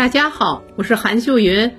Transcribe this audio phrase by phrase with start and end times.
[0.00, 1.72] 大家好，我是韩秀云，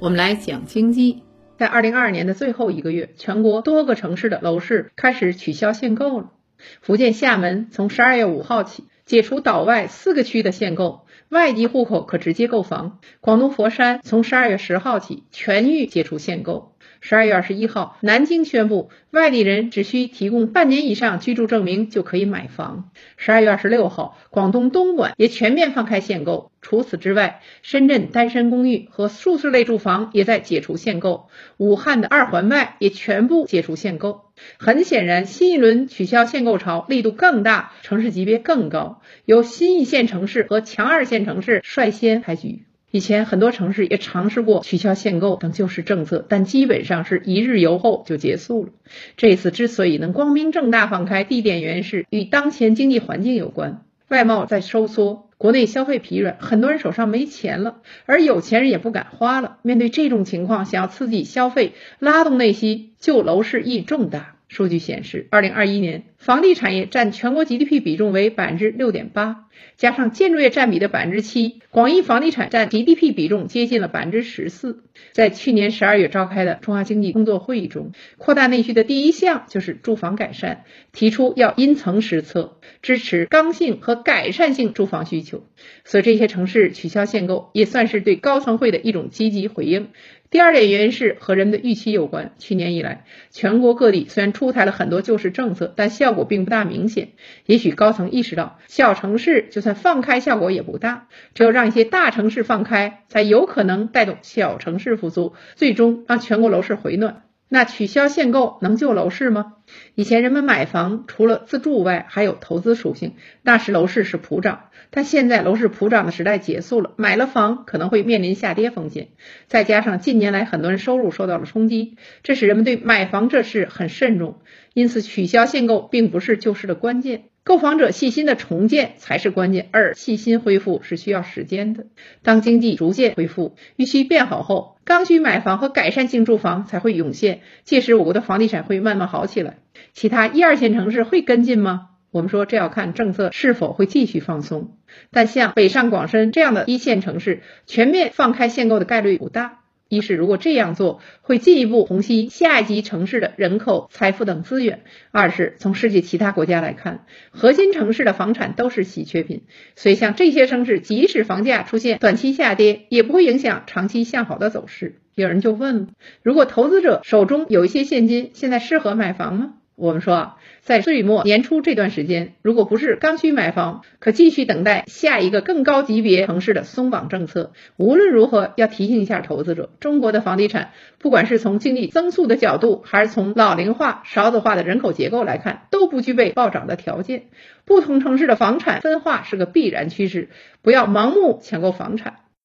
[0.00, 1.22] 我们来讲经济。
[1.56, 6.32] 在二零二二年的最后一个月，全国多个城市的楼市开始取消限购了。
[6.80, 12.98] 福建厦门从十二月五号起解除岛外四个区的限购，外地户口可直接购房。
[13.20, 16.72] 广东佛山从十二月十号起全域解除限购。
[17.00, 22.90] 十二月二十一号，南京宣布外地人只需提供半年以上居住证明就可以买房。
[23.16, 26.52] 十二月二十六号，广东东莞也全面放开限购。
[26.60, 31.28] 除此之外，深圳单身公寓和数字类住房也在解除限购。
[31.56, 34.26] 武汉的二环外也全部解除限购。
[34.58, 42.64] 很显然，新一轮取消限购潮力度更大，城市级别更高，由新一线城市和强二线城市率先开局。
[42.90, 48.70] 以前很多城市也尝试过取消限购等救市政策，但基本上是一日游后就结束了。
[49.16, 53.82] 这次之所以能光明正大放开，地点原是与当前经济环境有关。
[54.08, 57.76] 外贸在收缩，国内消费疲软，很多人手上没钱了，
[58.06, 59.58] 而有钱人也不敢花了。
[59.62, 64.34] 面对这种情况，想要刺激消费、拉动内需，救楼市意义重大。
[64.48, 69.44] 数据显示，二零二一年房地产业占全国 GDP 比重为百分之六点八，
[69.76, 74.82] 加上建筑业占比的百分之七，广义房地产占 GDP 比重接近了百分之十四。
[75.12, 85.44] 在去年十二月召开的中央经济工作会议中，扩大内需的第一项就是住房改善，提出要因层施策，支持刚性和改善性住房需求。
[85.84, 89.88] 所以这些城市取消限购，也算是对高层会的一种积极回应。
[90.30, 92.34] 第二点原因是和人们的预期有关。
[92.38, 97.08] 去年以来，全国各地虽然出台了很多救市政策，但效果并不大明显。
[97.46, 101.08] 也许高层意识到，小城市就算放开，效果也不大。
[101.34, 107.24] 只有让一些大城市放开，才有可能带动小城市复苏，最终让全国楼市回暖。
[107.52, 109.54] 那取消限购能救楼市吗？
[109.96, 114.66] 以前人们买房除了自住外，还有投资属性，那时楼市是普涨。
[114.90, 119.08] 但现在楼市普涨的时代结束了，买了房可能会面临下跌风险。
[119.48, 124.38] 再加上近年来很多人收入受到了冲击，这使人们对买房这事很慎重。
[124.72, 127.24] 因此，取消限购并不是救市的关键。
[127.50, 131.86] 购房者信心的重建才是关键，二信心恢复是需要时间的。
[132.22, 139.56] 当经济逐渐恢复，预期变好后，刚需买房和改善性住房才会涌现，届时我国的房地产会慢慢好起来。
[139.92, 141.88] 其他一二线城市会跟进吗？
[142.12, 144.76] 我们说这要看政策是否会继续放松。
[145.10, 149.59] 但像北上广深这样的一线城市，全面放开限购的概率不大。
[149.90, 154.78] 一是如果这样做会进一步虹吸下一级城市的人口、财富等资源；
[155.10, 159.42] 二是从世界其他国家来看，核心城市的房产都是稀缺品，
[159.74, 165.00] 所以像这些城市，即使房价出现短期下跌，也不会影响长期向好的走势。
[165.16, 165.88] 有人就问：
[166.22, 169.54] 如果投资者手中有一些现金，现在适合买房吗？
[169.80, 177.52] 我们说，在岁末年初这段时间，如果不是刚需买房，可继续等待下一个更高级别城市的松绑政策。
[177.78, 187.22] 无论如何，要提醒一下投资者，中国的房地产，不管是从经济增速的角度，还是从老龄化、少子化的人口结构来看，都不具备暴涨的条件。
[187.64, 190.28] 不同城市的房产分化是个必然趋势，
[190.60, 192.16] 不要盲目抢购房产。